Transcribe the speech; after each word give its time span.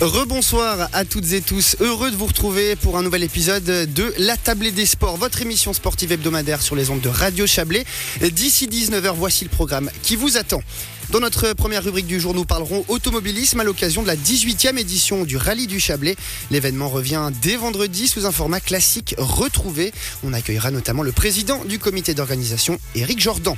Rebonsoir 0.00 0.88
à 0.92 1.04
toutes 1.04 1.32
et 1.32 1.40
tous, 1.40 1.76
heureux 1.78 2.10
de 2.10 2.16
vous 2.16 2.26
retrouver 2.26 2.74
pour 2.74 2.98
un 2.98 3.02
nouvel 3.04 3.22
épisode 3.22 3.62
de 3.62 4.12
La 4.18 4.36
Tablée 4.36 4.72
des 4.72 4.86
Sports, 4.86 5.16
votre 5.16 5.40
émission 5.40 5.72
sportive 5.72 6.10
hebdomadaire 6.10 6.60
sur 6.60 6.74
les 6.74 6.90
ondes 6.90 7.00
de 7.00 7.08
Radio 7.08 7.46
Chablais. 7.46 7.84
D'ici 8.20 8.66
19h, 8.66 9.12
voici 9.14 9.44
le 9.44 9.50
programme 9.50 9.88
qui 10.02 10.16
vous 10.16 10.36
attend. 10.36 10.62
Dans 11.10 11.20
notre 11.20 11.52
première 11.52 11.84
rubrique 11.84 12.08
du 12.08 12.18
jour, 12.18 12.34
nous 12.34 12.44
parlerons 12.44 12.84
automobilisme 12.88 13.60
à 13.60 13.64
l'occasion 13.64 14.02
de 14.02 14.08
la 14.08 14.16
18e 14.16 14.76
édition 14.78 15.22
du 15.22 15.36
Rallye 15.36 15.68
du 15.68 15.78
Chablais. 15.78 16.16
L'événement 16.50 16.88
revient 16.88 17.30
dès 17.40 17.54
vendredi 17.54 18.08
sous 18.08 18.26
un 18.26 18.32
format 18.32 18.58
classique 18.58 19.14
retrouvé. 19.16 19.92
On 20.24 20.32
accueillera 20.32 20.72
notamment 20.72 21.04
le 21.04 21.12
président 21.12 21.64
du 21.64 21.78
comité 21.78 22.14
d'organisation, 22.14 22.80
Éric 22.96 23.20
Jordan. 23.20 23.54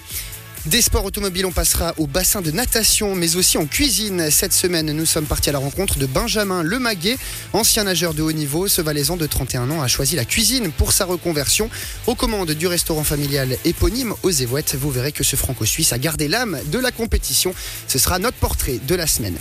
Des 0.66 0.82
sports 0.82 1.06
automobiles, 1.06 1.46
on 1.46 1.52
passera 1.52 1.94
au 1.96 2.06
bassin 2.06 2.42
de 2.42 2.50
natation, 2.50 3.14
mais 3.14 3.36
aussi 3.36 3.56
en 3.56 3.64
cuisine. 3.64 4.30
Cette 4.30 4.52
semaine, 4.52 4.92
nous 4.92 5.06
sommes 5.06 5.24
partis 5.24 5.48
à 5.48 5.52
la 5.52 5.58
rencontre 5.58 5.98
de 5.98 6.04
Benjamin 6.04 6.62
Lemaguet, 6.62 7.16
ancien 7.54 7.84
nageur 7.84 8.12
de 8.12 8.20
haut 8.20 8.32
niveau. 8.32 8.68
Ce 8.68 8.82
valaisan 8.82 9.16
de 9.16 9.24
31 9.24 9.70
ans 9.70 9.80
a 9.80 9.88
choisi 9.88 10.16
la 10.16 10.26
cuisine 10.26 10.70
pour 10.70 10.92
sa 10.92 11.06
reconversion. 11.06 11.70
Aux 12.06 12.14
commandes 12.14 12.50
du 12.50 12.66
restaurant 12.66 13.04
familial 13.04 13.56
éponyme 13.64 14.12
aux 14.22 14.30
Évouettes, 14.30 14.74
vous 14.74 14.90
verrez 14.90 15.12
que 15.12 15.24
ce 15.24 15.34
franco-suisse 15.34 15.94
a 15.94 15.98
gardé 15.98 16.28
l'âme 16.28 16.58
de 16.66 16.78
la 16.78 16.92
compétition. 16.92 17.54
Ce 17.88 17.98
sera 17.98 18.18
notre 18.18 18.36
portrait 18.36 18.80
de 18.86 18.94
la 18.94 19.06
semaine. 19.06 19.38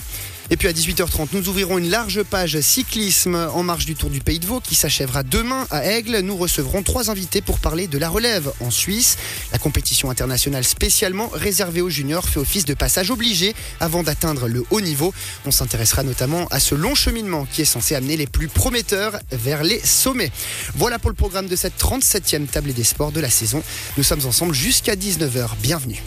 Et 0.52 0.58
puis 0.58 0.68
à 0.68 0.74
18h30, 0.74 1.28
nous 1.34 1.48
ouvrirons 1.48 1.78
une 1.78 1.92
large 1.92 2.24
page 2.24 2.60
cyclisme 2.60 3.36
en 3.54 3.62
marge 3.62 3.86
du 3.86 3.94
Tour 3.94 4.10
du 4.10 4.20
Pays 4.20 4.40
de 4.40 4.48
Vaud 4.48 4.60
qui 4.62 4.74
s'achèvera 4.74 5.22
demain 5.22 5.68
à 5.70 5.86
Aigle. 5.86 6.22
Nous 6.22 6.36
recevrons 6.36 6.82
trois 6.82 7.12
invités 7.12 7.42
pour 7.42 7.60
parler 7.60 7.86
de 7.86 8.00
la 8.00 8.10
relève 8.10 8.52
en 8.60 8.72
Suisse. 8.72 9.18
La 9.52 9.60
compétition 9.60 10.10
internationale 10.10 10.64
spécialement 10.64 11.30
réservée 11.32 11.82
aux 11.82 11.90
juniors 11.90 12.28
fait 12.28 12.40
office 12.40 12.66
de 12.66 12.74
passage 12.74 13.12
obligé 13.12 13.54
avant 13.80 14.02
d'atteindre 14.02 14.48
le 14.48 14.64
haut 14.72 14.82
niveau. 14.82 15.14
On 15.46 15.52
s'intéressera 15.52 16.02
notamment 16.02 16.48
à 16.48 16.60
ce 16.60 16.74
long 16.74 16.96
cheminement 16.96 17.46
qui 17.46 17.62
est 17.62 17.66
censé 17.66 17.94
amener 17.94 18.18
les 18.18 18.28
plus 18.28 18.48
prometteurs 18.48 19.20
vers 19.32 19.64
les 19.64 19.80
sommets. 19.80 20.32
Voilà 20.76 20.98
pour 20.98 21.12
le 21.12 21.16
programme 21.16 21.48
de 21.48 21.56
cette 21.56 21.80
37e 21.80 22.48
table 22.48 22.74
des 22.74 22.84
sports 22.84 23.12
de 23.12 23.20
la 23.20 23.30
saison. 23.30 23.62
Nous 23.98 24.04
sommes 24.04 24.26
ensemble 24.26 24.56
jusqu'à 24.56 24.96
19h. 24.96 25.50
Bienvenue. 25.62 26.02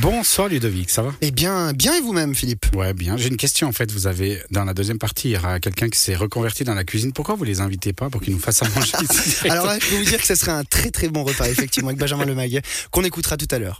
Bonsoir 0.00 0.48
Ludovic, 0.48 0.90
ça 0.90 1.02
va? 1.02 1.14
Eh 1.20 1.30
bien, 1.30 1.72
bien 1.72 1.94
et 1.94 2.00
vous-même 2.00 2.34
Philippe? 2.34 2.66
Ouais, 2.74 2.92
bien. 2.92 3.16
J'ai 3.16 3.28
une 3.28 3.36
question 3.36 3.68
en 3.68 3.72
fait. 3.72 3.92
Vous 3.92 4.06
avez, 4.06 4.42
dans 4.50 4.64
la 4.64 4.74
deuxième 4.74 4.98
partie, 4.98 5.28
il 5.28 5.32
y 5.32 5.36
aura 5.36 5.60
quelqu'un 5.60 5.88
qui 5.88 5.98
s'est 5.98 6.16
reconverti 6.16 6.64
dans 6.64 6.74
la 6.74 6.82
cuisine. 6.82 7.12
Pourquoi 7.12 7.36
vous 7.36 7.44
les 7.44 7.60
invitez 7.60 7.92
pas 7.92 8.10
pour 8.10 8.20
qu'ils 8.20 8.32
nous 8.32 8.40
fassent 8.40 8.62
à 8.62 8.68
manger 8.68 8.92
ici? 9.10 9.48
Alors 9.48 9.66
là, 9.66 9.78
je 9.80 9.88
peux 9.88 9.96
vous 9.96 10.04
dire 10.04 10.20
que 10.20 10.26
ce 10.26 10.34
serait 10.34 10.52
un 10.52 10.64
très 10.64 10.90
très 10.90 11.08
bon 11.08 11.22
repas, 11.22 11.48
effectivement, 11.48 11.90
avec 11.90 12.00
Benjamin 12.00 12.24
Lemaguet, 12.24 12.62
qu'on 12.90 13.04
écoutera 13.04 13.36
tout 13.36 13.46
à 13.52 13.58
l'heure. 13.58 13.78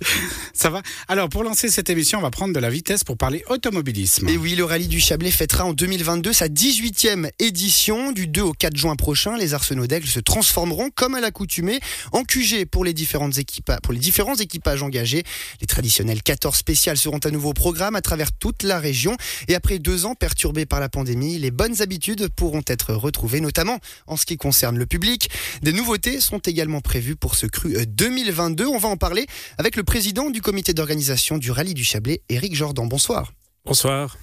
Ça 0.52 0.70
va? 0.70 0.82
Alors, 1.08 1.28
pour 1.28 1.42
lancer 1.42 1.68
cette 1.68 1.90
émission, 1.90 2.20
on 2.20 2.22
va 2.22 2.30
prendre 2.30 2.54
de 2.54 2.60
la 2.60 2.70
vitesse 2.70 3.02
pour 3.02 3.16
parler 3.16 3.42
automobilisme. 3.48 4.28
Et 4.28 4.36
oui, 4.36 4.54
le 4.54 4.64
rallye 4.64 4.88
du 4.88 5.00
Chablais 5.00 5.32
fêtera 5.32 5.64
en 5.64 5.72
2022 5.72 6.32
sa 6.32 6.46
18e 6.46 7.30
édition. 7.40 8.12
Du 8.12 8.28
2 8.28 8.40
au 8.42 8.52
4 8.52 8.76
juin 8.76 8.94
prochain, 8.94 9.36
les 9.36 9.52
arsenaux 9.52 9.86
d'aigle 9.86 10.06
se 10.06 10.20
transformeront, 10.20 10.90
comme 10.94 11.16
à 11.16 11.20
l'accoutumée, 11.20 11.80
en 12.12 12.22
QG 12.22 12.66
pour 12.66 12.84
les, 12.84 12.92
différentes 12.92 13.34
pour 13.82 13.92
les 13.92 13.98
différents 13.98 14.36
équipages 14.36 14.82
engagés. 14.82 15.24
Les 15.60 15.66
traditionnels 15.66 16.03
14 16.22 16.56
spéciales 16.56 16.96
seront 16.96 17.18
à 17.18 17.30
nouveau 17.30 17.50
au 17.50 17.54
programme 17.54 17.96
à 17.96 18.00
travers 18.02 18.30
toute 18.32 18.62
la 18.62 18.78
région. 18.78 19.16
Et 19.48 19.54
après 19.54 19.78
deux 19.78 20.04
ans 20.06 20.14
perturbés 20.14 20.66
par 20.66 20.80
la 20.80 20.88
pandémie, 20.88 21.38
les 21.38 21.50
bonnes 21.50 21.80
habitudes 21.82 22.28
pourront 22.28 22.62
être 22.66 22.92
retrouvées, 22.94 23.40
notamment 23.40 23.78
en 24.06 24.16
ce 24.16 24.26
qui 24.26 24.36
concerne 24.36 24.76
le 24.78 24.86
public. 24.86 25.30
Des 25.62 25.72
nouveautés 25.72 26.20
sont 26.20 26.38
également 26.38 26.80
prévues 26.80 27.16
pour 27.16 27.34
ce 27.34 27.46
cru 27.46 27.76
euh, 27.76 27.84
2022. 27.86 28.66
On 28.66 28.78
va 28.78 28.88
en 28.88 28.96
parler 28.96 29.26
avec 29.58 29.76
le 29.76 29.82
président 29.84 30.30
du 30.30 30.40
comité 30.42 30.74
d'organisation 30.74 31.38
du 31.38 31.50
rallye 31.50 31.74
du 31.74 31.84
Chablais, 31.84 32.22
Éric 32.28 32.54
Jordan. 32.54 32.88
Bonsoir. 32.88 33.32
Bonsoir. 33.64 34.18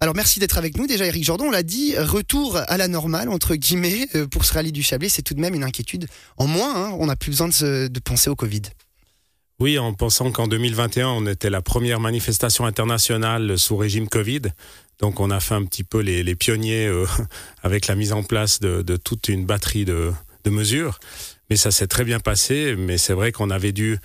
Alors 0.00 0.14
merci 0.14 0.40
d'être 0.40 0.58
avec 0.58 0.76
nous. 0.76 0.86
Déjà, 0.86 1.06
Eric 1.06 1.24
Jordan, 1.24 1.46
on 1.48 1.50
l'a 1.50 1.62
dit, 1.62 1.96
retour 1.96 2.58
à 2.68 2.76
la 2.76 2.86
normale, 2.86 3.30
entre 3.30 3.54
guillemets, 3.54 4.06
euh, 4.14 4.26
pour 4.26 4.44
ce 4.44 4.52
rallye 4.52 4.70
du 4.72 4.82
Chablais, 4.82 5.08
c'est 5.08 5.22
tout 5.22 5.32
de 5.32 5.40
même 5.40 5.54
une 5.54 5.64
inquiétude 5.64 6.06
en 6.36 6.46
moins. 6.46 6.76
hein. 6.76 6.96
On 6.98 7.06
n'a 7.06 7.16
plus 7.16 7.30
besoin 7.30 7.48
de, 7.48 7.54
se- 7.54 7.86
de 7.88 8.00
penser 8.00 8.28
au 8.28 8.36
Covid. 8.36 8.60
Oui, 9.58 9.78
en 9.78 9.94
pensant 9.94 10.30
qu'en 10.32 10.48
2021, 10.48 11.08
on 11.08 11.26
était 11.26 11.48
la 11.48 11.62
première 11.62 11.98
manifestation 11.98 12.66
internationale 12.66 13.58
sous 13.58 13.78
régime 13.78 14.06
Covid. 14.06 14.42
Donc 14.98 15.18
on 15.18 15.30
a 15.30 15.40
fait 15.40 15.54
un 15.54 15.64
petit 15.64 15.82
peu 15.82 16.00
les, 16.00 16.34
pionniers 16.34 16.86
euh, 16.86 17.06
avec 17.62 17.86
la 17.86 17.94
mise 17.94 18.12
en 18.12 18.22
place 18.22 18.60
de, 18.60 18.96
toute 18.96 19.28
une 19.28 19.46
batterie 19.46 19.86
de, 19.86 20.12
mesures. 20.46 21.00
Mais 21.48 21.56
ça 21.56 21.70
s'est 21.70 21.86
très 21.86 22.04
bien 22.04 22.20
passé. 22.20 22.76
Mais 22.76 22.98
c'est 22.98 23.14
vrai 23.14 23.32
qu'on 23.32 23.48
avait 23.48 23.72
dû 23.72 23.98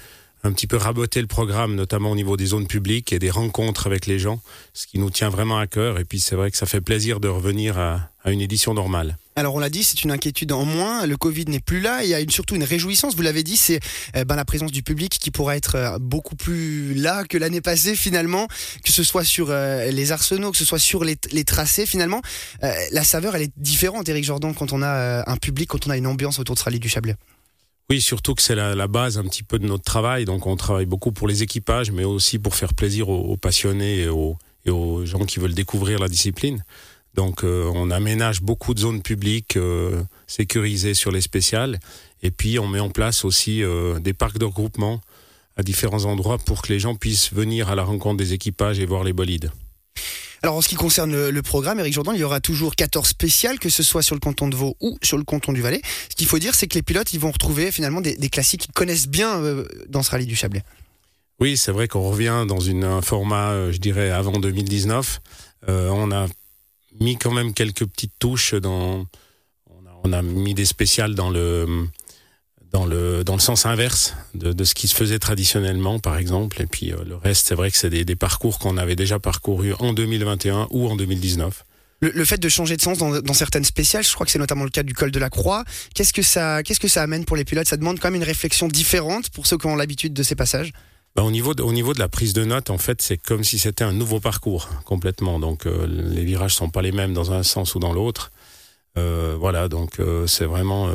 un 0.43 0.53
petit 0.53 0.67
peu 0.67 0.77
raboter 0.77 1.19
le 1.19 1.27
programme, 1.27 1.75
notamment 1.75 2.11
au 2.11 2.15
niveau 2.15 2.37
des 2.37 2.47
zones 2.47 2.65
publiques 2.65 3.11
et 3.11 3.19
des 3.19 3.29
rencontres 3.29 3.87
avec 3.87 4.05
les 4.05 4.19
gens, 4.19 4.41
ce 4.73 4.87
qui 4.87 4.99
nous 4.99 5.09
tient 5.11 5.29
vraiment 5.29 5.59
à 5.59 5.67
cœur. 5.67 5.99
Et 5.99 6.05
puis 6.05 6.21
c'est 6.21 6.35
vrai 6.35 6.49
que 6.49 6.57
ça 6.57 6.65
fait 6.65 6.81
plaisir 6.81 7.19
de 7.19 7.27
revenir 7.27 7.77
à 7.77 8.09
une 8.25 8.41
édition 8.41 8.73
normale. 8.73 9.17
Alors 9.35 9.55
on 9.55 9.59
l'a 9.59 9.69
dit, 9.69 9.83
c'est 9.83 10.03
une 10.03 10.11
inquiétude 10.11 10.51
en 10.51 10.65
moins. 10.65 11.05
Le 11.05 11.15
Covid 11.15 11.45
n'est 11.45 11.61
plus 11.61 11.79
là. 11.79 12.03
Il 12.03 12.09
y 12.09 12.13
a 12.13 12.19
surtout 12.29 12.55
une 12.55 12.63
réjouissance. 12.63 13.15
Vous 13.15 13.21
l'avez 13.21 13.43
dit, 13.43 13.55
c'est 13.55 13.79
euh, 14.15 14.25
ben, 14.25 14.35
la 14.35 14.43
présence 14.43 14.71
du 14.71 14.83
public 14.83 15.17
qui 15.19 15.31
pourra 15.31 15.55
être 15.55 15.75
euh, 15.75 15.97
beaucoup 15.99 16.35
plus 16.35 16.93
là 16.95 17.23
que 17.23 17.37
l'année 17.37 17.61
passée 17.61 17.95
finalement, 17.95 18.47
que 18.83 18.91
ce 18.91 19.03
soit 19.03 19.23
sur 19.23 19.47
euh, 19.49 19.89
les 19.89 20.11
arsenaux, 20.11 20.51
que 20.51 20.57
ce 20.57 20.65
soit 20.65 20.79
sur 20.79 21.05
les, 21.05 21.15
tracés 21.45 21.85
finalement. 21.85 22.21
Euh, 22.63 22.73
la 22.91 23.03
saveur, 23.03 23.35
elle 23.35 23.43
est 23.43 23.53
différente, 23.55 24.09
Eric 24.09 24.23
Jordan, 24.23 24.53
quand 24.53 24.73
on 24.73 24.81
a 24.81 25.23
un 25.29 25.37
public, 25.37 25.69
quand 25.69 25.87
on 25.87 25.91
a 25.91 25.97
une 25.97 26.07
ambiance 26.07 26.39
autour 26.39 26.55
de 26.55 26.61
rallye 26.61 26.79
du 26.79 26.89
Chablais. 26.89 27.15
Oui, 27.89 28.01
surtout 28.01 28.35
que 28.35 28.41
c'est 28.41 28.55
la, 28.55 28.75
la 28.75 28.87
base 28.87 29.17
un 29.17 29.23
petit 29.23 29.43
peu 29.43 29.59
de 29.59 29.65
notre 29.65 29.83
travail. 29.83 30.25
Donc 30.25 30.45
on 30.45 30.55
travaille 30.57 30.85
beaucoup 30.85 31.11
pour 31.11 31.27
les 31.27 31.41
équipages, 31.41 31.91
mais 31.91 32.03
aussi 32.03 32.37
pour 32.37 32.55
faire 32.55 32.73
plaisir 32.73 33.09
aux, 33.09 33.37
passionnés 33.37 34.01
et 34.01 34.09
aux 34.09 35.05
gens 35.05 35.25
qui 35.25 35.39
veulent 35.39 35.53
découvrir 35.53 35.99
la 35.99 36.09
discipline. 36.09 36.63
Donc 37.13 37.43
euh, 37.43 37.69
on 37.73 37.91
aménage 37.91 38.41
beaucoup 38.41 38.73
de 38.73 38.79
zones 38.79 39.01
publiques 39.01 39.57
euh, 39.57 40.01
sécurisées 40.27 40.93
sur 40.93 41.11
les 41.11 41.21
spéciales. 41.21 41.79
Et 42.23 42.31
puis 42.31 42.59
on 42.59 42.67
met 42.67 42.79
en 42.79 42.89
place 42.89 43.25
aussi 43.25 43.63
euh, 43.63 43.99
des 43.99 44.13
parcs 44.13 44.37
de 44.37 44.45
regroupement 44.45 45.01
à 45.57 45.63
différents 45.63 46.05
endroits 46.05 46.37
pour 46.37 46.61
que 46.61 46.71
les 46.71 46.79
gens 46.79 46.95
puissent 46.95 47.33
venir 47.33 47.69
à 47.69 47.75
la 47.75 47.83
rencontre 47.83 48.17
des 48.17 48.33
équipages 48.33 48.79
et 48.79 48.85
voir 48.85 49.03
les 49.03 49.13
bolides. 49.13 49.51
Alors 50.43 50.55
en 50.55 50.61
ce 50.61 50.69
qui 50.69 50.75
concerne 50.75 51.29
le, 51.29 51.41
programme, 51.43 51.79
Eric 51.79 51.93
Jordan, 51.93 52.15
il 52.15 52.19
y 52.19 52.23
aura 52.23 52.39
toujours 52.39 52.75
14 52.75 53.07
spéciales, 53.07 53.59
que 53.59 53.69
ce 53.69 53.83
soit 53.83 54.01
sur 54.01 54.15
le 54.15 54.19
canton 54.19 54.47
de 54.47 54.55
Vaud 54.55 54.75
ou 54.79 54.97
sur 55.03 55.17
le 55.17 55.23
canton 55.23 55.53
du 55.53 55.61
Valais. 55.61 55.81
Ce 56.09 56.15
qu'il 56.15 56.25
faut 56.25 56.39
dire, 56.39 56.55
c'est 56.55 56.65
que 56.65 56.73
les 56.73 56.81
pilotes, 56.81 57.13
ils 57.13 57.19
vont 57.19 57.29
retrouver 57.29 57.71
finalement 57.71 58.01
des, 58.01 58.15
des 58.15 58.29
classiques 58.29 58.61
qu'ils 58.61 58.73
connaissent 58.73 59.07
bien 59.07 59.39
euh, 59.39 59.65
dans 59.87 60.01
ce 60.01 60.09
rallye 60.09 60.25
du 60.25 60.35
Chablais. 60.35 60.63
Oui, 61.39 61.57
c'est 61.57 61.71
vrai 61.71 61.87
qu'on 61.87 62.09
revient 62.09 62.45
dans 62.47 62.59
une, 62.59 62.83
un 62.83 63.01
format, 63.01 63.51
euh, 63.51 63.71
je 63.71 63.77
dirais, 63.77 64.09
avant 64.09 64.39
2019. 64.39 65.21
Euh, 65.69 65.89
on 65.89 66.11
a 66.11 66.27
mis 66.99 67.17
quand 67.17 67.31
même 67.31 67.53
quelques 67.53 67.85
petites 67.85 68.13
touches 68.19 68.53
dans. 68.55 69.05
On 70.03 70.13
a, 70.13 70.23
mis 70.23 70.55
des 70.55 70.65
spéciales 70.65 71.13
dans 71.13 71.29
le 71.29 71.87
dans 72.71 72.85
le 72.85 73.23
dans 73.23 73.35
le 73.35 73.39
sens 73.39 73.67
inverse 73.67 74.15
de, 74.33 74.51
de 74.51 74.63
ce 74.63 74.73
qui 74.73 74.87
se 74.87 74.95
faisait 74.95 75.19
traditionnellement, 75.19 75.99
par 75.99 76.17
exemple. 76.17 76.61
Et 76.61 76.65
puis 76.65 76.91
euh, 76.91 77.03
le 77.05 77.15
reste, 77.15 77.47
c'est 77.47 77.55
vrai 77.55 77.69
que 77.69 77.77
c'est 77.77 77.89
des, 77.89 78.15
parcours 78.15 78.57
qu'on 78.57 78.77
avait 78.77 78.95
déjà 78.95 79.19
parcourus 79.19 79.73
en 79.79 79.93
2021 79.93 80.67
ou 80.71 80.87
en 80.89 80.95
2019. 80.95 81.65
Le, 82.03 82.25
fait 82.25 82.39
de 82.39 82.49
changer 82.49 82.77
de 82.77 82.81
sens 82.81 82.97
dans, 82.97 83.21
dans 83.21 83.33
certaines 83.35 83.63
spéciales, 83.63 84.03
je 84.03 84.11
crois 84.11 84.25
que 84.25 84.31
c'est 84.31 84.39
notamment 84.39 84.63
le 84.63 84.71
cas 84.71 84.81
du 84.81 84.95
col 84.95 85.11
de 85.11 85.19
la 85.19 85.29
Croix. 85.29 85.63
Qu'est-ce 85.93 86.13
que 86.13 86.61
qu'est-ce 86.63 86.79
que 86.79 86.87
ça 86.87 87.03
amène 87.03 87.25
pour 87.25 87.37
les 87.37 87.45
pilotes? 87.45 87.67
Ça 87.67 87.77
demande 87.77 87.99
quand 87.99 88.07
même 88.09 88.19
une 88.19 88.27
réflexion 88.27 88.67
différente 88.67 89.29
pour 89.29 89.45
ceux 89.45 89.59
qui 89.59 89.67
ont 89.67 89.75
l'habitude 89.75 90.13
de 90.13 90.23
ces 90.23 90.33
passages? 90.33 90.71
Bah, 91.15 91.23
au, 91.23 91.31
niveau 91.31 91.53
de, 91.53 91.99
la 91.99 92.07
prise 92.07 92.33
de 92.33 92.45
notes, 92.45 92.69
en 92.69 92.77
fait, 92.77 93.01
c'est 93.01 93.17
comme 93.17 93.43
si 93.43 93.59
c'était 93.59 93.83
un 93.83 93.91
nouveau 93.93 94.19
parcours 94.19 94.69
complètement. 94.85 95.39
Donc 95.39 95.65
euh, 95.65 95.85
les 95.87 96.23
virages 96.23 96.55
sont 96.55 96.69
pas 96.69 96.81
les 96.81 96.91
mêmes 96.91 97.13
dans 97.13 97.31
un 97.33 97.43
sens 97.43 97.75
ou 97.75 97.79
dans 97.79 97.93
l'autre. 97.93 98.31
Euh, 98.97 99.35
voilà, 99.39 99.67
donc 99.67 99.99
euh, 99.99 100.27
c'est 100.27 100.45
vraiment 100.45 100.89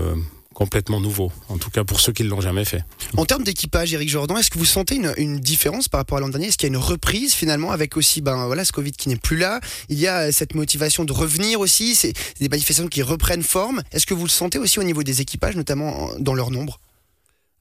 complètement 0.56 1.00
nouveau. 1.00 1.30
En 1.50 1.58
tout 1.58 1.68
cas 1.68 1.84
pour 1.84 2.00
ceux 2.00 2.12
qui 2.12 2.24
ne 2.24 2.30
l'ont 2.30 2.40
jamais 2.40 2.64
fait. 2.64 2.82
En 3.18 3.26
termes 3.26 3.44
d'équipage, 3.44 3.92
Eric 3.92 4.08
Jordan, 4.08 4.38
est-ce 4.38 4.50
que 4.50 4.58
vous 4.58 4.64
sentez 4.64 4.96
une, 4.96 5.12
une 5.18 5.38
différence 5.38 5.86
par 5.86 6.00
rapport 6.00 6.16
à 6.16 6.22
l'an 6.22 6.30
dernier? 6.30 6.46
Est-ce 6.46 6.56
qu'il 6.56 6.66
y 6.66 6.72
a 6.72 6.74
une 6.74 6.82
reprise 6.82 7.34
finalement 7.34 7.72
avec 7.72 7.98
aussi 7.98 8.22
ben 8.22 8.46
voilà 8.46 8.64
ce 8.64 8.72
Covid 8.72 8.92
qui 8.92 9.10
n'est 9.10 9.16
plus 9.16 9.36
là? 9.36 9.60
Il 9.90 9.98
y 9.98 10.06
a 10.06 10.32
cette 10.32 10.54
motivation 10.54 11.04
de 11.04 11.12
revenir 11.12 11.60
aussi? 11.60 11.94
C'est 11.94 12.14
des 12.40 12.48
manifestations 12.48 12.88
qui 12.88 13.02
reprennent 13.02 13.42
forme. 13.42 13.82
Est-ce 13.92 14.06
que 14.06 14.14
vous 14.14 14.24
le 14.24 14.30
sentez 14.30 14.58
aussi 14.58 14.78
au 14.78 14.82
niveau 14.82 15.02
des 15.02 15.20
équipages, 15.20 15.56
notamment 15.56 16.04
en- 16.04 16.18
dans 16.18 16.32
leur 16.32 16.50
nombre? 16.50 16.80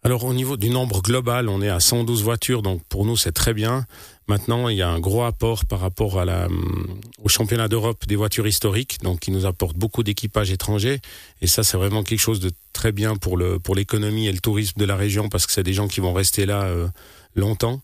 Alors 0.05 0.23
au 0.25 0.35
niveau 0.35 0.55
du 0.55 0.69
nombre 0.69 1.01
global, 1.01 1.49
on 1.49 1.63
est 1.63 1.69
à 1.69 1.79
112 1.79 2.21
voitures, 2.21 2.61
donc 2.61 2.83
pour 2.89 3.05
nous 3.05 3.17
c'est 3.17 3.31
très 3.31 3.55
bien. 3.55 3.87
Maintenant, 4.27 4.69
il 4.69 4.77
y 4.77 4.83
a 4.83 4.87
un 4.87 4.99
gros 4.99 5.23
apport 5.23 5.65
par 5.65 5.79
rapport 5.79 6.17
hum, 6.17 6.99
au 7.23 7.27
championnat 7.27 7.67
d'Europe 7.67 8.05
des 8.05 8.15
voitures 8.15 8.45
historiques, 8.45 8.99
donc 9.01 9.21
qui 9.21 9.31
nous 9.31 9.47
apporte 9.47 9.75
beaucoup 9.77 10.03
d'équipages 10.03 10.51
étrangers. 10.51 10.99
Et 11.41 11.47
ça, 11.47 11.63
c'est 11.63 11.77
vraiment 11.77 12.03
quelque 12.03 12.19
chose 12.19 12.39
de 12.39 12.51
très 12.71 12.91
bien 12.91 13.15
pour 13.15 13.35
l'économie 13.39 14.27
et 14.27 14.31
le 14.31 14.37
tourisme 14.37 14.79
de 14.79 14.85
la 14.85 14.95
région, 14.95 15.27
parce 15.27 15.47
que 15.47 15.51
c'est 15.51 15.63
des 15.63 15.73
gens 15.73 15.87
qui 15.87 16.01
vont 16.01 16.13
rester 16.13 16.45
là 16.45 16.65
euh, 16.65 16.87
longtemps. 17.35 17.81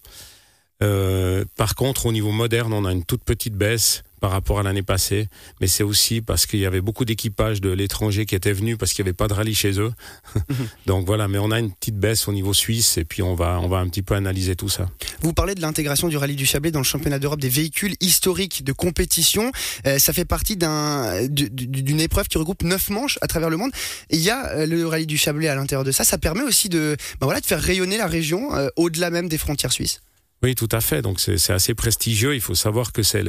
Euh, 0.84 1.44
par 1.58 1.74
contre, 1.74 2.06
au 2.06 2.12
niveau 2.12 2.32
moderne, 2.32 2.72
on 2.72 2.86
a 2.86 2.92
une 2.92 3.04
toute 3.04 3.24
petite 3.24 3.56
baisse 3.56 4.04
par 4.22 4.30
rapport 4.30 4.60
à 4.60 4.64
l'année 4.64 4.84
passée, 4.84 5.28
mais 5.60 5.68
c'est 5.68 5.84
aussi 5.84 6.22
parce 6.22 6.46
qu'il 6.46 6.60
y 6.60 6.68
avait 6.68 6.80
beaucoup 6.80 7.06
d'équipages 7.06 7.60
de 7.60 7.72
l'étranger 7.72 8.28
qui 8.28 8.36
étaient 8.36 8.54
venus 8.54 8.78
parce 8.78 8.94
qu'il 8.94 9.04
n'y 9.04 9.10
avait 9.10 9.16
pas 9.16 9.28
de 9.28 9.34
rallye 9.34 9.56
chez 9.56 9.80
eux. 9.80 9.92
Donc 10.86 11.08
voilà, 11.08 11.28
mais 11.28 11.40
on 11.40 11.50
a 11.50 11.60
une 11.60 11.74
petite 11.74 11.98
baisse 11.98 12.28
au 12.28 12.32
niveau 12.32 12.54
suisse 12.54 13.00
et 13.00 13.04
puis 13.04 13.24
on 13.24 13.34
va, 13.34 13.60
on 13.60 13.68
va 13.68 13.78
un 13.78 13.90
petit 13.90 14.04
peu 14.04 14.14
analyser 14.14 14.56
tout 14.56 14.70
ça. 14.70 14.88
Vous 15.22 15.34
parlez 15.34 15.56
de 15.56 15.62
l'intégration 15.62 16.08
du 16.08 16.18
rallye 16.18 16.36
du 16.36 16.46
Chablais 16.46 16.70
dans 16.70 16.80
le 16.80 16.86
championnat 16.86 17.18
d'Europe 17.18 17.42
des 17.42 17.50
véhicules 17.50 17.96
historiques 18.00 18.64
de 18.64 18.74
compétition. 18.74 19.52
Euh, 19.88 19.98
ça 19.98 20.14
fait 20.14 20.26
partie 20.26 20.56
d'un, 20.56 21.26
d'une 21.28 22.00
épreuve 22.00 22.28
qui 22.28 22.38
regroupe 22.38 22.62
neuf 22.62 22.92
manches 22.92 23.18
à 23.22 23.28
travers 23.28 23.50
le 23.50 23.58
monde. 23.58 23.72
Et 24.12 24.18
il 24.18 24.22
y 24.22 24.30
a 24.30 24.52
euh, 24.52 24.68
le 24.68 24.86
rallye 24.86 25.08
du 25.08 25.18
Chablais 25.18 25.48
à 25.48 25.56
l'intérieur 25.56 25.84
de 25.84 25.92
ça. 25.92 26.04
Ça 26.04 26.20
permet 26.20 26.44
aussi 26.44 26.70
de, 26.70 26.96
ben 27.20 27.26
voilà, 27.26 27.42
de 27.42 27.46
faire 27.48 27.60
rayonner 27.60 27.98
la 27.98 28.08
région 28.08 28.56
euh, 28.56 28.68
au-delà 28.76 29.10
même 29.10 29.28
des 29.28 29.40
frontières 29.40 29.72
suisses. 29.72 30.00
Oui, 30.44 30.54
tout 30.54 30.70
à 30.72 30.82
fait. 30.82 31.02
Donc 31.02 31.20
c'est 31.20 31.50
assez 31.50 31.74
prestigieux. 31.74 32.36
Il 32.36 32.42
faut 32.42 32.56
savoir 32.56 32.92
que 32.92 33.02
c'est 33.02 33.24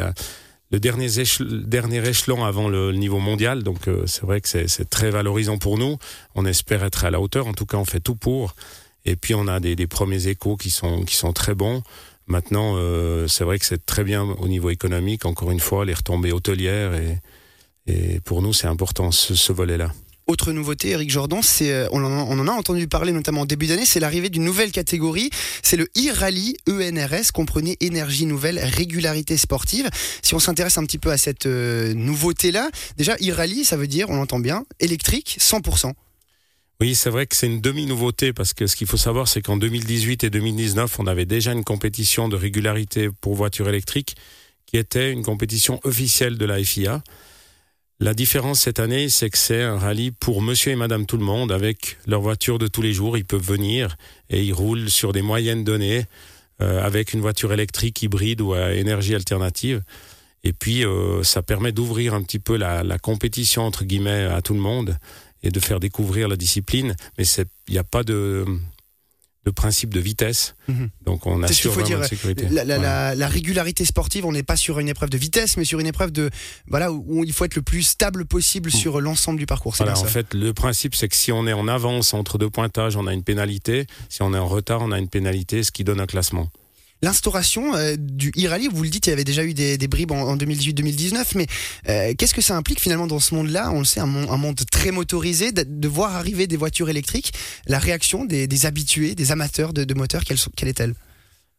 le 0.72 0.80
dernier, 0.80 1.08
dernier 1.64 2.08
échelon 2.08 2.44
avant 2.44 2.68
le, 2.68 2.92
niveau 2.92 3.18
mondial. 3.18 3.62
Donc 3.62 3.88
c'est 4.06 4.22
vrai 4.22 4.40
que 4.40 4.48
c'est 4.48 4.90
très 4.90 5.10
valorisant 5.10 5.58
pour 5.58 5.78
nous. 5.78 5.98
On 6.34 6.46
espère 6.46 6.82
être 6.82 7.04
à 7.04 7.10
la 7.10 7.20
hauteur. 7.20 7.46
En 7.46 7.52
tout 7.52 7.66
cas, 7.66 7.76
on 7.76 7.84
fait 7.84 8.00
tout 8.00 8.16
pour. 8.16 8.54
Et 9.04 9.16
puis 9.16 9.34
on 9.34 9.46
a 9.48 9.60
des, 9.60 9.76
des 9.76 9.86
premiers 9.86 10.28
échos 10.28 10.56
qui 10.56 10.70
sont, 10.70 11.04
qui 11.04 11.14
sont 11.14 11.32
très 11.32 11.54
bons. 11.54 11.82
Maintenant, 12.26 12.74
euh, 12.76 13.26
c'est 13.28 13.44
vrai 13.44 13.58
que 13.58 13.66
c'est 13.66 13.84
très 13.84 14.04
bien 14.04 14.22
au 14.22 14.48
niveau 14.48 14.70
économique, 14.70 15.26
encore 15.26 15.50
une 15.50 15.60
fois, 15.60 15.84
les 15.84 15.94
retombées 15.94 16.32
hôtelières, 16.32 16.94
et, 16.94 17.18
et 17.86 18.20
pour 18.20 18.42
nous, 18.42 18.52
c'est 18.52 18.68
important 18.68 19.10
ce, 19.10 19.34
ce 19.34 19.52
volet-là. 19.52 19.92
Autre 20.28 20.52
nouveauté, 20.52 20.90
Eric 20.90 21.10
Jordan, 21.10 21.40
c'est 21.42 21.72
euh, 21.72 21.88
on, 21.90 22.02
en 22.04 22.48
a 22.48 22.52
entendu 22.52 22.86
parler 22.86 23.12
notamment 23.12 23.40
en 23.40 23.44
début 23.44 23.66
d'année, 23.66 23.84
c'est 23.84 23.98
l'arrivée 23.98 24.30
d'une 24.30 24.44
nouvelle 24.44 24.70
catégorie, 24.70 25.30
c'est 25.62 25.76
le 25.76 25.88
e-rally 25.96 26.56
ENRS, 26.68 27.32
comprenez 27.34 27.76
énergie 27.80 28.26
nouvelle, 28.26 28.58
régularité 28.58 29.36
sportive. 29.36 29.90
Si 30.22 30.34
on 30.34 30.38
s'intéresse 30.38 30.78
un 30.78 30.84
petit 30.84 30.98
peu 30.98 31.10
à 31.10 31.18
cette 31.18 31.46
euh, 31.46 31.92
nouveauté-là, 31.94 32.70
déjà 32.96 33.16
e-rally, 33.16 33.64
ça 33.64 33.76
veut 33.76 33.88
dire, 33.88 34.10
on 34.10 34.16
l'entend 34.16 34.38
bien, 34.38 34.64
électrique 34.78 35.38
100%. 35.40 35.92
Oui, 36.80 36.94
c'est 36.94 37.10
vrai 37.10 37.26
que 37.26 37.36
c'est 37.36 37.46
une 37.46 37.60
demi-nouveauté 37.60 38.32
parce 38.32 38.54
que 38.54 38.66
ce 38.66 38.76
qu'il 38.76 38.86
faut 38.86 38.96
savoir, 38.96 39.28
c'est 39.28 39.42
qu'en 39.42 39.56
2018 39.56 40.24
et 40.24 40.30
2019, 40.30 40.98
on 40.98 41.06
avait 41.06 41.26
déjà 41.26 41.52
une 41.52 41.64
compétition 41.64 42.28
de 42.28 42.36
régularité 42.36 43.08
pour 43.20 43.34
voitures 43.34 43.68
électriques 43.68 44.16
qui 44.66 44.78
était 44.78 45.12
une 45.12 45.22
compétition 45.22 45.80
officielle 45.84 46.38
de 46.38 46.44
la 46.44 46.62
FIA. 46.62 47.02
La 48.02 48.14
différence 48.14 48.62
cette 48.62 48.80
année, 48.80 49.08
c'est 49.08 49.30
que 49.30 49.38
c'est 49.38 49.62
un 49.62 49.78
rallye 49.78 50.10
pour 50.10 50.42
monsieur 50.42 50.72
et 50.72 50.74
madame 50.74 51.06
tout 51.06 51.16
le 51.16 51.24
monde 51.24 51.52
avec 51.52 51.98
leur 52.04 52.20
voiture 52.20 52.58
de 52.58 52.66
tous 52.66 52.82
les 52.82 52.92
jours. 52.92 53.16
Ils 53.16 53.24
peuvent 53.24 53.40
venir 53.40 53.96
et 54.28 54.42
ils 54.42 54.52
roulent 54.52 54.90
sur 54.90 55.12
des 55.12 55.22
moyennes 55.22 55.62
données 55.62 56.06
euh, 56.60 56.84
avec 56.84 57.12
une 57.12 57.20
voiture 57.20 57.52
électrique 57.52 58.02
hybride 58.02 58.40
ou 58.40 58.54
à 58.54 58.72
énergie 58.72 59.14
alternative. 59.14 59.82
Et 60.42 60.52
puis, 60.52 60.84
euh, 60.84 61.22
ça 61.22 61.44
permet 61.44 61.70
d'ouvrir 61.70 62.12
un 62.14 62.24
petit 62.24 62.40
peu 62.40 62.56
la, 62.56 62.82
la 62.82 62.98
compétition, 62.98 63.62
entre 63.62 63.84
guillemets, 63.84 64.24
à 64.24 64.42
tout 64.42 64.54
le 64.54 64.60
monde 64.60 64.98
et 65.44 65.50
de 65.50 65.60
faire 65.60 65.78
découvrir 65.78 66.26
la 66.26 66.34
discipline. 66.34 66.96
Mais 67.18 67.24
il 67.24 67.72
n'y 67.72 67.78
a 67.78 67.84
pas 67.84 68.02
de, 68.02 68.44
de 69.44 69.50
principe 69.50 69.92
de 69.92 70.00
vitesse. 70.00 70.54
Mhm. 70.68 70.90
Donc 71.04 71.26
on 71.26 71.42
assure 71.42 71.72
vraiment 71.72 72.04
sécurité. 72.04 72.46
La, 72.50 72.64
la, 72.64 73.14
la, 73.14 73.28
régularité 73.28 73.84
sportive, 73.84 74.24
on 74.24 74.32
n'est 74.32 74.42
pas 74.42 74.56
sur 74.56 74.78
une 74.78 74.88
épreuve 74.88 75.10
de 75.10 75.18
vitesse, 75.18 75.56
mais 75.56 75.64
sur 75.64 75.80
une 75.80 75.86
épreuve 75.86 76.12
de 76.12 76.30
voilà 76.68 76.92
où 76.92 77.24
il 77.24 77.32
faut 77.32 77.44
être 77.44 77.56
le 77.56 77.62
plus 77.62 77.82
stable 77.82 78.24
possible 78.24 78.68
mm. 78.68 78.72
sur 78.72 79.00
l'ensemble 79.00 79.38
du 79.38 79.46
parcours. 79.46 79.74
Voilà, 79.76 79.98
en 79.98 80.04
fait, 80.04 80.32
le 80.34 80.52
principe 80.52 80.94
c'est 80.94 81.08
que 81.08 81.16
si 81.16 81.32
on 81.32 81.46
est 81.46 81.52
en 81.52 81.66
avance 81.66 82.14
entre 82.14 82.38
deux 82.38 82.50
pointages, 82.50 82.96
on 82.96 83.06
a 83.06 83.12
une 83.12 83.24
pénalité. 83.24 83.86
Si 84.08 84.22
on 84.22 84.32
est 84.34 84.38
en 84.38 84.48
retard, 84.48 84.80
on 84.82 84.92
a 84.92 84.98
une 84.98 85.08
pénalité, 85.08 85.62
ce 85.62 85.72
qui 85.72 85.84
donne 85.84 86.00
un 86.00 86.06
classement. 86.06 86.50
L'instauration 87.04 87.74
euh, 87.74 87.96
du 87.98 88.30
e-rally, 88.38 88.68
vous 88.72 88.84
le 88.84 88.88
dites, 88.88 89.08
il 89.08 89.10
y 89.10 89.12
avait 89.12 89.24
déjà 89.24 89.42
eu 89.42 89.54
des, 89.54 89.76
bribes 89.88 90.12
en, 90.12 90.36
2018-2019, 90.36 91.32
mais 91.34 91.46
euh, 91.88 92.14
qu'est-ce 92.16 92.32
que 92.32 92.40
ça 92.40 92.56
implique 92.56 92.80
finalement 92.80 93.08
dans 93.08 93.18
ce 93.18 93.34
monde-là? 93.34 93.72
On 93.72 93.80
le 93.80 93.84
sait, 93.84 93.98
un, 93.98 94.06
monde 94.06 94.60
très 94.70 94.92
motorisé, 94.92 95.50
de, 95.50 95.88
voir 95.88 96.14
arriver 96.14 96.46
des 96.46 96.56
voitures 96.56 96.88
électriques. 96.88 97.32
La 97.66 97.80
réaction 97.80 98.24
des, 98.24 98.66
habitués, 98.66 99.16
des 99.16 99.32
amateurs 99.32 99.72
de, 99.72 99.94
moteurs, 99.94 100.22
quelle, 100.22 100.68
est-elle? 100.68 100.94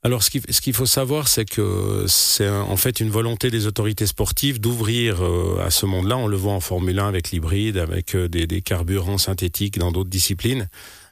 Alors, 0.02 0.24
ce 0.24 0.30
qu'il 0.30 0.74
faut 0.74 0.86
savoir, 0.86 1.28
c'est 1.28 1.44
que 1.44 2.06
c'est 2.08 2.48
en 2.48 2.78
fait 2.78 3.02
une 3.02 3.10
volonté 3.10 3.52
des 3.52 3.68
autorités 3.68 4.08
sportives 4.08 4.62
d'ouvrir 4.62 5.26
euh, 5.26 5.62
à 5.62 5.72
ce 5.72 5.86
monde-là. 5.86 6.16
On 6.16 6.28
le 6.28 6.38
voit 6.38 6.54
en 6.54 6.62
Formule 6.62 7.00
1 7.00 7.08
avec 7.10 7.32
l'hybride, 7.32 7.78
avec 7.78 8.16
des, 8.16 8.62
carburants 8.62 9.18
synthétiques 9.18 9.78
dans 9.78 9.92
d'autres 9.92 10.10
disciplines. 10.10 10.70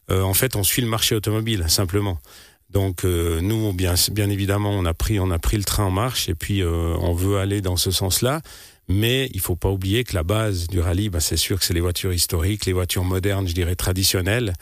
en 0.10 0.33
fait, 0.33 0.56
on 0.56 0.63
suit 0.63 0.81
le 0.81 0.88
marché 0.88 1.16
automobile, 1.16 1.66
simplement. 1.68 2.22
Donc 2.71 3.03
euh, 3.03 3.41
nous, 3.41 3.73
bien, 3.73 3.95
bien 4.12 4.29
évidemment, 4.29 4.71
on 4.71 4.85
a 4.85 4.94
pris, 4.94 5.19
on 5.19 5.29
a 5.31 5.39
pris 5.39 5.57
le 5.57 5.63
train 5.63 5.85
en 5.85 5.91
marche 5.91 6.29
et 6.29 6.35
puis 6.35 6.62
euh, 6.62 6.95
on 7.00 7.13
veut 7.13 7.38
aller 7.38 7.62
dans 7.62 7.77
ce 7.77 7.91
sens-là. 7.91 8.41
Mais 8.88 9.29
il 9.33 9.39
faut 9.39 9.56
pas 9.56 9.69
oublier 9.69 10.03
que 10.03 10.15
la 10.15 10.23
base 10.23 10.68
du 10.68 10.79
rallye, 10.79 11.09
bah, 11.09 11.19
c'est 11.19 11.38
sûr 11.38 11.59
que 11.59 11.65
c'est 11.65 11.73
les 11.73 11.81
voitures 11.81 12.13
historiques, 12.13 12.65
les 12.65 12.73
voitures 12.73 13.03
modernes, 13.03 13.47
je 13.47 13.53
dirais 13.53 13.75
traditionnelles. 13.75 14.53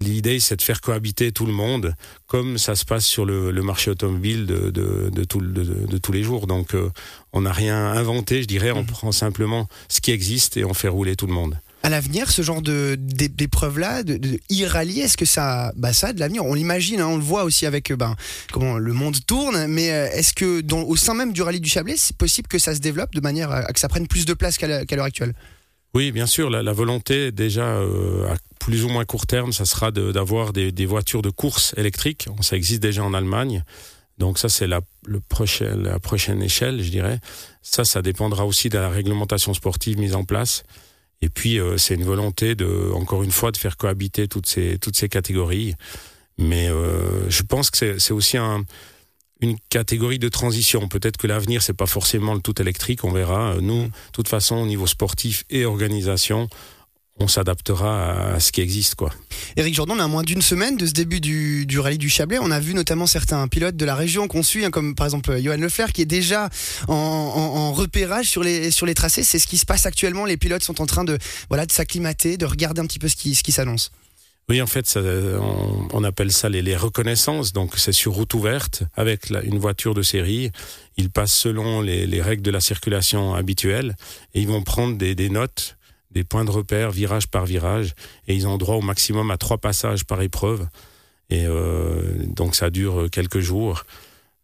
L'idée, 0.00 0.40
c'est 0.40 0.56
de 0.56 0.62
faire 0.62 0.80
cohabiter 0.80 1.30
tout 1.30 1.46
le 1.46 1.52
monde, 1.52 1.94
comme 2.26 2.58
ça 2.58 2.74
se 2.74 2.84
passe 2.84 3.06
sur 3.06 3.24
le, 3.24 3.52
le 3.52 3.62
marché 3.62 3.90
automobile 3.90 4.44
de, 4.44 4.70
de, 4.70 5.08
de, 5.08 5.24
tout, 5.24 5.40
de, 5.40 5.98
tous 5.98 6.12
les 6.12 6.24
jours. 6.24 6.48
Donc, 6.48 6.74
euh, 6.74 6.90
on 7.32 7.42
n'a 7.42 7.52
rien 7.52 7.92
inventé, 7.92 8.42
je 8.42 8.48
dirais. 8.48 8.72
On 8.72 8.82
mmh. 8.82 8.86
prend 8.86 9.12
simplement 9.12 9.68
ce 9.88 10.00
qui 10.00 10.10
existe 10.10 10.56
et 10.56 10.64
on 10.64 10.74
fait 10.74 10.88
rouler 10.88 11.14
tout 11.14 11.28
le 11.28 11.32
monde 11.32 11.56
à 11.84 11.90
l'avenir, 11.90 12.30
ce 12.30 12.40
genre 12.40 12.62
de 12.62 12.96
d'épreuve-là, 12.98 14.02
de, 14.04 14.18
e-rallye, 14.50 15.00
est-ce 15.00 15.18
que 15.18 15.26
ça, 15.26 15.70
bah 15.76 15.92
ça 15.92 16.08
a 16.08 16.12
de 16.14 16.18
l'avenir? 16.18 16.42
On 16.42 16.54
l'imagine, 16.54 16.98
hein, 16.98 17.08
on 17.08 17.18
le 17.18 17.22
voit 17.22 17.44
aussi 17.44 17.66
avec 17.66 17.90
euh, 17.90 17.96
ben, 17.96 18.16
comment 18.52 18.78
le 18.78 18.92
monde 18.94 19.18
tourne, 19.26 19.66
mais 19.66 19.92
euh, 19.92 20.08
est-ce 20.10 20.32
que 20.32 20.62
dans, 20.62 20.80
au 20.80 20.96
sein 20.96 21.12
même 21.12 21.34
du 21.34 21.42
rallye 21.42 21.60
du 21.60 21.68
Chablais, 21.68 21.96
c'est 21.98 22.16
possible 22.16 22.48
que 22.48 22.58
ça 22.58 22.74
se 22.74 22.80
développe 22.80 23.14
de 23.14 23.20
manière 23.20 23.50
à, 23.50 23.64
que 23.64 23.78
ça 23.78 23.88
prenne 23.88 24.08
plus 24.08 24.24
de 24.24 24.32
place 24.32 24.56
qu'à 24.56 24.66
l'heure 24.66 25.04
actuelle? 25.04 25.34
Oui, 25.92 26.10
bien 26.10 26.24
sûr. 26.24 26.48
La, 26.48 26.72
volonté, 26.72 27.32
déjà, 27.32 27.66
euh, 27.66 28.32
à 28.32 28.36
plus 28.58 28.86
ou 28.86 28.88
moins 28.88 29.04
court 29.04 29.26
terme, 29.26 29.52
ça 29.52 29.66
sera 29.66 29.90
d'avoir 29.90 30.54
des, 30.54 30.86
voitures 30.86 31.20
de 31.20 31.30
course 31.30 31.74
électriques. 31.76 32.28
Ça 32.40 32.56
existe 32.56 32.82
déjà 32.82 33.04
en 33.04 33.12
Allemagne. 33.12 33.62
Donc 34.16 34.38
ça, 34.38 34.48
c'est 34.48 34.66
la 34.66 34.80
prochaine 36.00 36.42
échelle, 36.42 36.82
je 36.82 36.88
dirais. 36.88 37.20
Ça, 37.60 37.84
ça 37.84 38.00
dépendra 38.00 38.46
aussi 38.46 38.70
de 38.70 38.78
la 38.78 38.88
réglementation 38.88 39.52
sportive 39.52 39.98
mise 39.98 40.14
en 40.14 40.24
place. 40.24 40.64
Et 41.24 41.30
puis 41.30 41.58
euh, 41.58 41.78
c'est 41.78 41.94
une 41.94 42.04
volonté 42.04 42.54
de, 42.54 42.92
encore 42.92 43.22
une 43.22 43.30
fois, 43.30 43.50
de 43.50 43.56
faire 43.56 43.78
cohabiter 43.78 44.28
toutes 44.28 44.46
ces 44.46 44.78
toutes 44.78 44.96
ces 44.96 45.08
catégories. 45.08 45.74
Mais 46.36 46.68
euh, 46.68 47.30
je 47.30 47.42
pense 47.42 47.70
que 47.70 47.98
c'est 47.98 48.12
aussi 48.12 48.36
un, 48.36 48.62
une 49.40 49.56
catégorie 49.70 50.18
de 50.18 50.28
transition. 50.28 50.86
Peut-être 50.86 51.16
que 51.16 51.26
l'avenir 51.26 51.62
c'est 51.62 51.72
pas 51.72 51.86
forcément 51.86 52.34
le 52.34 52.40
tout 52.40 52.60
électrique, 52.60 53.04
on 53.04 53.10
verra. 53.10 53.54
Nous, 53.62 53.84
de 53.84 53.90
toute 54.12 54.28
façon, 54.28 54.56
au 54.56 54.66
niveau 54.66 54.86
sportif 54.86 55.44
et 55.48 55.64
organisation, 55.64 56.48
on 57.20 57.28
s'adaptera 57.28 58.34
à 58.34 58.40
ce 58.40 58.50
qui 58.50 58.60
existe, 58.60 58.96
quoi. 58.96 59.10
Eric 59.56 59.74
Jordan, 59.74 59.96
on 59.98 60.02
a 60.02 60.08
moins 60.08 60.24
d'une 60.24 60.42
semaine 60.42 60.76
de 60.76 60.84
ce 60.84 60.92
début 60.92 61.20
du, 61.20 61.64
du, 61.64 61.78
rallye 61.78 61.98
du 61.98 62.08
Chablais. 62.08 62.38
On 62.40 62.50
a 62.50 62.58
vu 62.58 62.74
notamment 62.74 63.06
certains 63.06 63.46
pilotes 63.46 63.76
de 63.76 63.84
la 63.84 63.94
région 63.94 64.26
qu'on 64.26 64.42
suit, 64.42 64.64
hein, 64.64 64.70
comme 64.70 64.94
par 64.94 65.06
exemple 65.06 65.40
Johan 65.40 65.56
Lefler, 65.56 65.86
qui 65.92 66.02
est 66.02 66.06
déjà 66.06 66.48
en, 66.88 66.94
en, 66.94 67.72
repérage 67.72 68.26
sur 68.26 68.42
les, 68.42 68.70
sur 68.70 68.84
les 68.86 68.94
tracés. 68.94 69.22
C'est 69.22 69.38
ce 69.38 69.46
qui 69.46 69.58
se 69.58 69.66
passe 69.66 69.86
actuellement. 69.86 70.24
Les 70.24 70.36
pilotes 70.36 70.64
sont 70.64 70.80
en 70.82 70.86
train 70.86 71.04
de, 71.04 71.18
voilà, 71.48 71.66
de 71.66 71.72
s'acclimater, 71.72 72.36
de 72.36 72.46
regarder 72.46 72.80
un 72.80 72.86
petit 72.86 72.98
peu 72.98 73.08
ce 73.08 73.16
qui, 73.16 73.34
ce 73.36 73.44
qui 73.44 73.52
s'annonce. 73.52 73.92
Oui, 74.48 74.60
en 74.60 74.66
fait, 74.66 74.86
ça, 74.86 75.00
on, 75.00 75.88
on, 75.92 76.04
appelle 76.04 76.30
ça 76.30 76.50
les, 76.50 76.60
les 76.60 76.76
reconnaissances. 76.76 77.52
Donc, 77.52 77.78
c'est 77.78 77.92
sur 77.92 78.12
route 78.12 78.34
ouverte 78.34 78.82
avec 78.94 79.30
la, 79.30 79.42
une 79.42 79.58
voiture 79.58 79.94
de 79.94 80.02
série. 80.02 80.50
Ils 80.96 81.10
passent 81.10 81.32
selon 81.32 81.80
les, 81.80 82.06
les, 82.06 82.20
règles 82.20 82.42
de 82.42 82.50
la 82.50 82.60
circulation 82.60 83.34
habituelle 83.34 83.96
et 84.34 84.42
ils 84.42 84.48
vont 84.48 84.62
prendre 84.62 84.98
des, 84.98 85.14
des 85.14 85.30
notes 85.30 85.78
des 86.14 86.24
points 86.24 86.44
de 86.44 86.50
repère, 86.50 86.90
virage 86.90 87.26
par 87.28 87.44
virage, 87.44 87.94
et 88.28 88.34
ils 88.34 88.46
ont 88.46 88.56
droit 88.56 88.76
au 88.76 88.80
maximum 88.80 89.30
à 89.30 89.36
trois 89.36 89.58
passages 89.58 90.04
par 90.04 90.22
épreuve. 90.22 90.66
Et 91.30 91.44
euh, 91.46 92.24
donc 92.26 92.54
ça 92.54 92.70
dure 92.70 93.08
quelques 93.10 93.40
jours. 93.40 93.84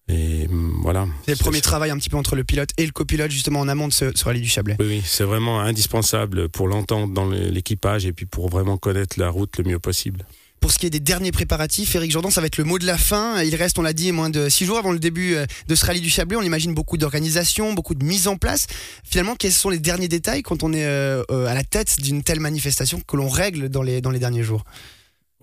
Et 0.08 0.48
mm, 0.48 0.80
voilà. 0.82 1.06
C'est 1.24 1.32
le 1.32 1.38
premier 1.38 1.60
travail 1.60 1.90
un 1.90 1.96
petit 1.96 2.10
peu 2.10 2.16
entre 2.16 2.34
le 2.34 2.44
pilote 2.44 2.70
et 2.76 2.84
le 2.84 2.92
copilote 2.92 3.30
justement 3.30 3.60
en 3.60 3.68
amont 3.68 3.88
de 3.88 3.92
ce, 3.92 4.24
rallye 4.24 4.40
du 4.40 4.48
Chablais. 4.48 4.76
Oui, 4.80 4.86
oui 4.86 5.02
c'est 5.04 5.24
vraiment 5.24 5.60
indispensable 5.60 6.48
pour 6.48 6.68
l'entendre 6.68 7.12
dans 7.12 7.28
l'équipage 7.28 8.06
et 8.06 8.12
puis 8.12 8.26
pour 8.26 8.48
vraiment 8.48 8.76
connaître 8.76 9.18
la 9.18 9.30
route 9.30 9.56
le 9.58 9.64
mieux 9.64 9.78
possible. 9.78 10.24
Pour 10.60 10.70
ce 10.72 10.78
qui 10.78 10.84
est 10.84 10.90
des 10.90 11.00
derniers 11.00 11.32
préparatifs, 11.32 11.94
Eric 11.94 12.10
Jordan, 12.10 12.30
ça 12.30 12.42
va 12.42 12.46
être 12.46 12.58
le 12.58 12.64
mot 12.64 12.78
de 12.78 12.84
la 12.84 12.98
fin. 12.98 13.42
Il 13.42 13.54
reste, 13.54 13.78
on 13.78 13.82
l'a 13.82 13.94
dit, 13.94 14.12
moins 14.12 14.28
de 14.28 14.50
six 14.50 14.66
jours 14.66 14.76
avant 14.76 14.92
le 14.92 14.98
début 14.98 15.34
euh, 15.34 15.46
de 15.68 15.74
ce 15.74 15.86
rallye 15.86 16.02
du 16.02 16.10
Chablais. 16.10 16.36
On 16.36 16.42
imagine 16.42 16.74
beaucoup 16.74 16.98
d'organisation, 16.98 17.72
beaucoup 17.72 17.94
de 17.94 18.04
mise 18.04 18.28
en 18.28 18.36
place. 18.36 18.66
Finalement, 19.02 19.36
quels 19.36 19.52
sont 19.52 19.70
les 19.70 19.78
derniers 19.78 20.08
détails 20.08 20.42
quand 20.42 20.62
on 20.62 20.74
est 20.74 20.84
euh, 20.84 21.22
euh, 21.30 21.46
à 21.46 21.54
la 21.54 21.64
tête 21.64 21.98
d'une 22.02 22.22
telle 22.22 22.40
manifestation 22.40 23.00
que 23.00 23.16
l'on 23.16 23.30
règle 23.30 23.70
dans 23.70 23.82
les, 23.82 24.02
dans 24.02 24.10
les 24.10 24.18
derniers 24.18 24.42
jours? 24.42 24.64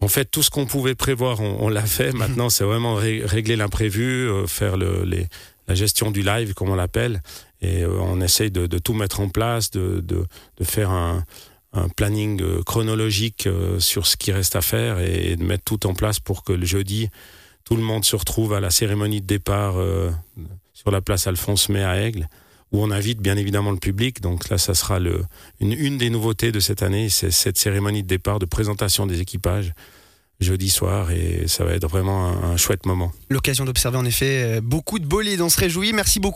En 0.02 0.08
fait, 0.08 0.26
tout 0.26 0.44
ce 0.44 0.52
qu'on 0.52 0.68
pouvait 0.68 0.94
prévoir, 0.94 1.40
on, 1.40 1.68
l'a 1.68 1.88
fait. 1.88 2.14
Maintenant, 2.14 2.52
c'est 2.52 2.64
vraiment 2.64 2.94
régler 2.94 3.56
l'imprévu, 3.56 4.30
faire 4.46 4.78
le, 4.78 5.04
les, 5.04 5.26
la 5.68 5.74
gestion 5.74 6.12
du 6.12 6.22
live, 6.22 6.54
comme 6.54 6.70
on 6.70 6.76
l'appelle. 6.76 7.24
Et 7.64 7.84
on 7.84 8.22
essaye 8.22 8.52
de, 8.52 8.68
de, 8.68 8.78
tout 8.78 8.94
mettre 8.94 9.20
en 9.20 9.30
place, 9.30 9.72
de, 9.72 10.00
de, 10.02 10.28
de 10.58 10.64
faire 10.64 10.92
un, 10.92 11.26
un 11.78 11.90
planning 11.90 12.42
euh, 12.42 12.64
chronologique 12.64 13.48
euh, 13.48 13.80
sur 13.80 14.08
ce 14.08 14.18
qui 14.18 14.32
reste 14.32 14.56
à 14.56 14.62
faire 14.62 15.00
et, 15.00 15.36
de 15.36 15.44
mettre 15.44 15.64
tout 15.64 15.88
en 15.88 15.94
place 15.94 16.20
pour 16.20 16.44
que 16.44 16.54
le 16.54 16.66
jeudi, 16.66 17.10
tout 17.64 17.76
le 17.76 17.84
monde 17.84 18.06
se 18.06 18.16
retrouve 18.16 18.54
à 18.54 18.60
la 18.60 18.70
cérémonie 18.70 19.22
de 19.22 19.28
départ 19.28 19.78
euh, 19.78 20.12
sur 20.74 20.92
la 20.92 21.02
place 21.02 21.28
Alphonse 21.28 21.70
May 21.70 21.84
à 21.84 22.02
Aigle, 22.02 22.28
où 22.72 22.84
on 22.84 22.92
invite 22.92 23.20
bien 23.20 23.38
évidemment 23.38 23.72
le 23.72 23.78
public. 23.78 24.22
Donc 24.22 24.50
là, 24.50 24.58
ça 24.58 24.74
sera 24.74 25.00
le, 25.00 25.24
une, 25.60 25.74
une 25.74 25.98
des 25.98 26.10
nouveautés 26.10 26.52
de 26.52 26.60
cette 26.60 26.84
année, 26.84 27.10
c'est 27.10 27.32
cette 27.32 27.58
cérémonie 27.58 28.04
de 28.04 28.08
départ, 28.08 28.40
de 28.40 28.46
présentation 28.46 29.06
des 29.06 29.22
équipages 29.22 29.74
jeudi 30.40 30.70
soir 30.70 31.10
et 31.10 31.48
ça 31.48 31.64
va 31.64 31.72
être 31.72 31.88
vraiment 31.88 32.28
un, 32.28 32.52
un 32.52 32.58
chouette 32.58 32.86
moment. 32.86 33.12
L'occasion 33.30 33.66
d'observer 33.66 33.98
en 33.98 34.06
effet 34.06 34.62
beaucoup 34.62 35.00
de 35.00 35.06
bolides, 35.08 35.42
on 35.42 35.50
se 35.50 35.60
réjouit. 35.60 35.94
Merci 35.94 36.20
beaucoup. 36.20 36.36